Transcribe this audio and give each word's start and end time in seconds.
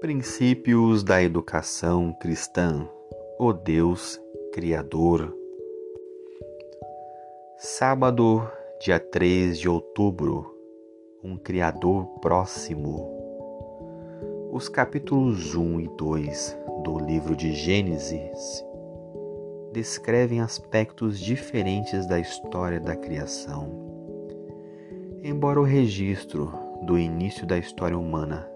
Princípios 0.00 1.04
da 1.04 1.22
educação 1.22 2.10
cristã. 2.14 2.88
O 3.38 3.52
Deus 3.52 4.18
Criador. 4.50 5.36
Sábado, 7.58 8.50
dia 8.80 8.98
3 8.98 9.58
de 9.58 9.68
outubro. 9.68 10.56
Um 11.22 11.36
Criador 11.36 12.06
próximo. 12.22 13.06
Os 14.50 14.70
capítulos 14.70 15.54
1 15.54 15.80
e 15.80 15.88
2 15.98 16.56
do 16.82 16.98
livro 16.98 17.36
de 17.36 17.52
Gênesis 17.52 18.64
descrevem 19.70 20.40
aspectos 20.40 21.20
diferentes 21.20 22.06
da 22.06 22.18
história 22.18 22.80
da 22.80 22.96
criação. 22.96 23.68
Embora 25.22 25.60
o 25.60 25.64
registro 25.64 26.50
do 26.86 26.98
início 26.98 27.46
da 27.46 27.58
história 27.58 27.98
humana 27.98 28.50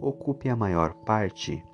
ocupe 0.00 0.48
a 0.48 0.56
maior 0.56 0.94
parte, 0.94 1.64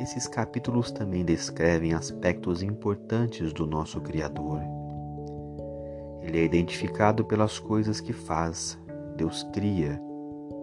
esses 0.00 0.26
capítulos 0.26 0.90
também 0.90 1.24
descrevem 1.24 1.94
aspectos 1.94 2.62
importantes 2.62 3.52
do 3.52 3.66
nosso 3.66 4.00
Criador. 4.00 4.60
Ele 6.20 6.40
é 6.40 6.44
identificado 6.44 7.24
pelas 7.24 7.58
coisas 7.58 8.00
que 8.00 8.12
faz, 8.12 8.78
Deus 9.16 9.44
cria, 9.52 10.00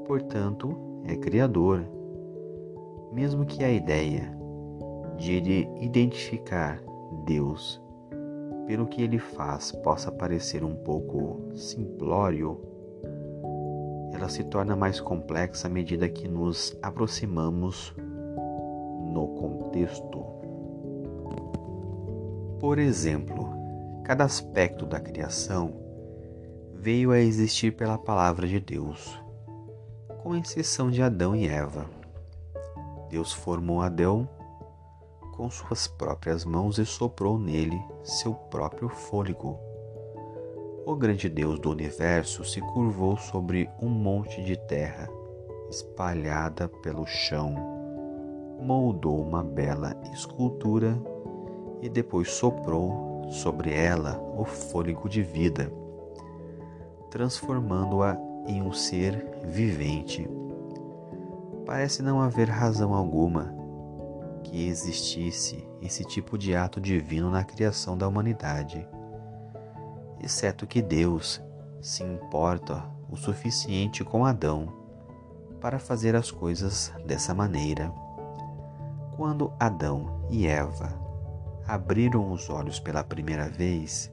portanto, 0.06 0.78
é 1.06 1.16
Criador. 1.16 1.86
Mesmo 3.14 3.46
que 3.46 3.64
a 3.64 3.72
ideia 3.72 4.38
de 5.18 5.68
identificar 5.80 6.82
Deus 7.26 7.82
pelo 8.66 8.88
que 8.88 9.02
ele 9.02 9.20
faz 9.20 9.72
possa 9.72 10.12
parecer 10.12 10.64
um 10.64 10.76
pouco 10.76 11.54
simplório, 11.56 12.60
ela 14.22 14.30
se 14.30 14.44
torna 14.44 14.76
mais 14.76 15.02
complexa 15.02 15.68
à 15.68 15.70
medida 15.70 16.08
que 16.08 16.28
nos 16.28 16.78
aproximamos 16.80 17.92
no 17.98 19.28
contexto. 19.30 20.24
Por 22.60 22.78
exemplo, 22.78 23.50
cada 24.04 24.24
aspecto 24.24 24.86
da 24.86 25.00
criação 25.00 25.74
veio 26.76 27.12
a 27.12 27.20
existir 27.20 27.76
pela 27.76 27.98
palavra 27.98 28.48
de 28.48 28.60
Deus, 28.60 29.20
com 30.22 30.36
exceção 30.36 30.92
de 30.92 31.02
Adão 31.02 31.36
e 31.36 31.48
Eva. 31.48 31.88
Deus 33.10 33.34
formou 33.34 33.82
Adão 33.82 34.30
com 35.36 35.50
suas 35.50 35.88
próprias 35.88 36.46
mãos 36.46 36.78
e 36.78 36.86
soprou 36.86 37.40
nele 37.40 37.82
seu 38.04 38.36
próprio 38.36 38.88
fôlego. 38.88 39.71
O 40.84 40.96
grande 40.96 41.30
Deus 41.30 41.60
do 41.60 41.70
universo 41.70 42.44
se 42.44 42.60
curvou 42.60 43.16
sobre 43.16 43.70
um 43.80 43.88
monte 43.88 44.44
de 44.44 44.58
terra 44.58 45.08
espalhada 45.70 46.68
pelo 46.68 47.06
chão, 47.06 47.56
moldou 48.60 49.22
uma 49.22 49.44
bela 49.44 49.96
escultura 50.12 51.00
e 51.82 51.88
depois 51.88 52.32
soprou 52.32 53.30
sobre 53.30 53.72
ela 53.72 54.20
o 54.36 54.44
fôlego 54.44 55.08
de 55.08 55.22
vida, 55.22 55.72
transformando-a 57.12 58.18
em 58.48 58.62
um 58.62 58.74
ser 58.74 59.24
vivente. 59.46 60.28
Parece 61.64 62.02
não 62.02 62.20
haver 62.20 62.50
razão 62.50 62.94
alguma 62.94 63.56
que 64.44 64.68
existisse 64.68 65.64
esse 65.80 66.04
tipo 66.04 66.40
de 66.40 66.56
ato 66.56 66.82
divino 66.82 67.30
na 67.30 67.44
criação 67.44 67.96
da 67.96 68.08
humanidade, 68.08 68.86
exceto 70.24 70.68
que 70.68 70.82
Deus 70.82 71.42
se 71.82 72.04
importa 72.04 72.84
o 73.10 73.18
suficiente 73.18 74.04
com 74.04 74.26
Adão 74.26 74.72
para 75.60 75.80
fazer 75.80 76.16
as 76.16 76.32
coisas 76.32 76.94
dessa 77.06 77.34
maneira. 77.34 77.92
Quando 79.16 79.52
Adão 79.60 80.26
e 80.30 80.48
Eva 80.48 80.94
abriram 81.68 82.32
os 82.32 82.50
olhos 82.50 82.80
pela 82.80 83.04
primeira 83.04 83.50
vez, 83.50 84.12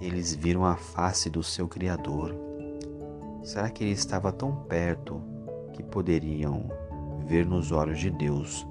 eles 0.00 0.34
viram 0.34 0.64
a 0.64 0.76
face 0.76 1.28
do 1.28 1.42
seu 1.42 1.68
Criador. 1.68 2.34
Será 3.42 3.70
que 3.70 3.84
ele 3.84 3.92
estava 3.92 4.32
tão 4.32 4.54
perto 4.64 5.20
que 5.72 5.82
poderiam 5.82 6.68
ver 7.26 7.46
nos 7.46 7.72
olhos 7.72 7.98
de 7.98 8.10
Deus 8.10 8.66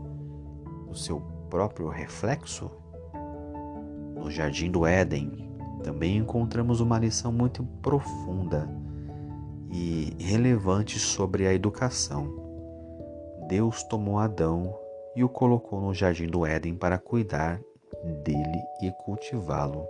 o 0.89 0.95
seu 0.95 1.21
próprio 1.49 1.87
reflexo? 1.89 2.71
No 4.15 4.31
Jardim 4.31 4.71
do 4.71 4.85
Éden, 4.85 5.46
também 5.87 6.17
encontramos 6.17 6.81
uma 6.81 6.99
lição 6.99 7.31
muito 7.31 7.63
profunda 7.81 8.69
e 9.71 10.13
relevante 10.19 10.99
sobre 10.99 11.47
a 11.47 11.53
educação. 11.53 12.27
Deus 13.47 13.83
tomou 13.83 14.19
Adão 14.19 14.77
e 15.15 15.23
o 15.23 15.29
colocou 15.29 15.79
no 15.79 15.93
Jardim 15.93 16.27
do 16.27 16.45
Éden 16.45 16.75
para 16.75 16.97
cuidar 16.97 17.61
dele 18.21 18.61
e 18.81 18.91
cultivá-lo. 19.05 19.87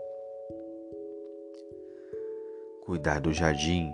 Cuidar 2.85 3.19
do 3.19 3.34
jardim 3.34 3.91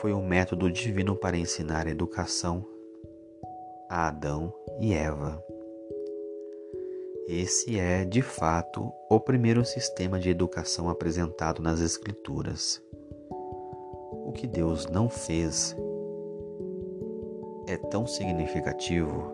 foi 0.00 0.14
um 0.14 0.26
método 0.26 0.72
divino 0.72 1.14
para 1.14 1.36
ensinar 1.36 1.86
a 1.86 1.90
educação 1.90 2.66
a 3.86 4.08
Adão 4.08 4.50
e 4.80 4.94
Eva. 4.94 5.44
Esse 7.28 7.78
é, 7.78 8.04
de 8.04 8.20
fato, 8.20 8.92
o 9.08 9.20
primeiro 9.20 9.64
sistema 9.64 10.18
de 10.18 10.28
educação 10.28 10.88
apresentado 10.88 11.62
nas 11.62 11.80
Escrituras. 11.80 12.82
O 13.30 14.32
que 14.32 14.46
Deus 14.46 14.86
não 14.86 15.08
fez 15.08 15.76
é 17.68 17.76
tão 17.76 18.06
significativo 18.08 19.32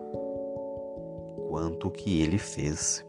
quanto 1.49 1.87
o 1.87 1.91
que 1.91 2.21
ele 2.21 2.37
fez. 2.37 3.03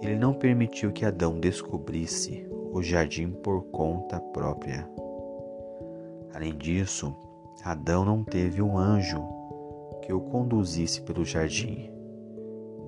Ele 0.00 0.16
não 0.16 0.32
permitiu 0.32 0.92
que 0.92 1.04
Adão 1.04 1.40
descobrisse 1.40 2.46
o 2.70 2.80
jardim 2.82 3.30
por 3.32 3.64
conta 3.64 4.20
própria. 4.20 4.88
Além 6.32 6.56
disso, 6.56 7.16
Adão 7.64 8.04
não 8.04 8.22
teve 8.22 8.62
um 8.62 8.78
anjo 8.78 9.20
que 10.02 10.12
o 10.12 10.20
conduzisse 10.20 11.00
pelo 11.02 11.24
jardim. 11.24 11.95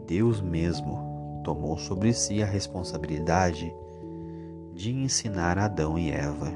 Deus 0.09 0.41
mesmo 0.41 1.43
tomou 1.45 1.77
sobre 1.77 2.15
si 2.15 2.43
a 2.43 2.47
responsabilidade 2.47 3.71
de 4.73 4.91
ensinar 4.91 5.59
Adão 5.59 5.99
e 5.99 6.11
Eva. 6.11 6.51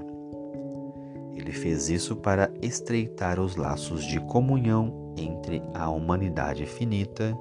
Ele 1.35 1.53
fez 1.53 1.91
isso 1.91 2.17
para 2.17 2.51
estreitar 2.63 3.39
os 3.39 3.55
laços 3.55 4.05
de 4.07 4.19
comunhão 4.21 5.13
entre 5.19 5.63
a 5.75 5.91
humanidade 5.91 6.65
finita 6.65 7.37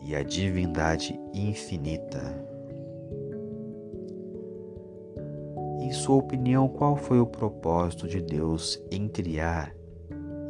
e 0.00 0.16
a 0.16 0.22
divindade 0.22 1.20
infinita. 1.34 2.42
Em 5.80 5.92
sua 5.92 6.16
opinião, 6.16 6.66
qual 6.66 6.96
foi 6.96 7.20
o 7.20 7.26
propósito 7.26 8.08
de 8.08 8.22
Deus 8.22 8.82
em 8.90 9.06
criar, 9.06 9.74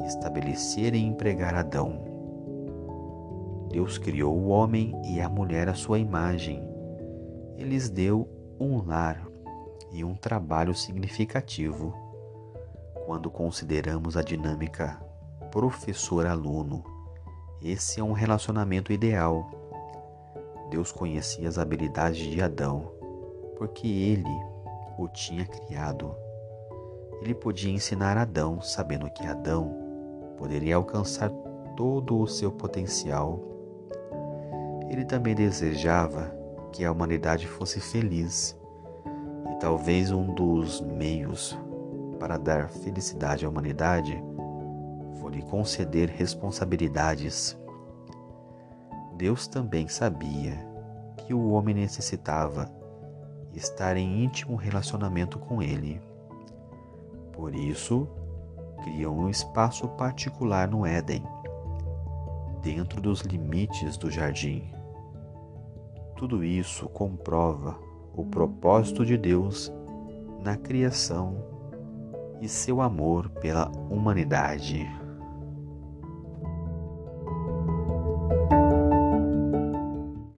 estabelecer 0.07 0.95
e 0.95 0.99
empregar 0.99 1.57
Adão? 1.57 2.10
Deus 3.71 3.99
criou 3.99 4.37
o 4.37 4.49
homem 4.49 4.93
e 5.05 5.21
a 5.21 5.29
mulher 5.29 5.69
à 5.69 5.75
sua 5.75 6.01
imagem. 6.01 6.61
Ele 7.57 7.71
lhes 7.71 7.89
deu 7.89 8.29
um 8.59 8.85
lar 8.85 9.25
e 9.93 10.03
um 10.03 10.17
trabalho 10.17 10.75
significativo. 10.75 11.95
Quando 13.07 13.31
consideramos 13.31 14.17
a 14.17 14.23
dinâmica 14.23 15.01
professor-aluno, 15.53 16.83
esse 17.63 18.01
é 18.01 18.03
um 18.03 18.11
relacionamento 18.11 18.93
ideal. 18.93 19.49
Deus 20.69 20.91
conhecia 20.91 21.49
as 21.49 21.57
habilidades 21.57 22.27
de 22.27 22.43
Adão, 22.43 22.91
porque 23.57 23.87
ele 23.87 24.51
o 24.99 25.07
tinha 25.07 25.45
criado. 25.45 26.13
Ele 27.23 27.35
podia 27.35 27.71
ensinar 27.71 28.17
Adão, 28.17 28.61
sabendo 28.61 29.09
que 29.11 29.25
Adão 29.25 29.77
poderia 30.37 30.75
alcançar 30.75 31.31
todo 31.77 32.19
o 32.19 32.27
seu 32.27 32.51
potencial 32.51 33.51
ele 34.91 35.05
também 35.05 35.37
desejava 35.37 36.37
que 36.73 36.85
a 36.85 36.91
humanidade 36.91 37.47
fosse 37.47 37.81
feliz 37.81 38.59
e 39.53 39.59
talvez 39.61 40.11
um 40.11 40.35
dos 40.35 40.81
meios 40.81 41.57
para 42.19 42.37
dar 42.37 42.69
felicidade 42.69 43.47
à 43.47 43.49
humanidade 43.49 44.21
foi 45.21 45.41
conceder 45.43 46.09
responsabilidades. 46.09 47.57
Deus 49.17 49.47
também 49.47 49.87
sabia 49.87 50.59
que 51.19 51.33
o 51.33 51.51
homem 51.51 51.75
necessitava 51.75 52.69
estar 53.55 53.97
em 53.97 54.25
íntimo 54.25 54.57
relacionamento 54.57 55.39
com 55.39 55.63
Ele. 55.63 56.01
Por 57.33 57.55
isso, 57.55 58.09
criou 58.83 59.15
um 59.15 59.29
espaço 59.29 59.87
particular 59.91 60.67
no 60.69 60.85
Éden, 60.85 61.23
dentro 62.61 63.01
dos 63.01 63.21
limites 63.21 63.97
do 63.97 64.11
jardim 64.11 64.80
tudo 66.21 66.45
isso 66.45 66.87
comprova 66.87 67.79
o 68.15 68.27
propósito 68.27 69.07
de 69.07 69.17
Deus 69.17 69.73
na 70.45 70.55
criação 70.55 71.43
e 72.43 72.47
seu 72.47 72.83
amor 72.83 73.31
pela 73.31 73.71
humanidade. 73.89 74.87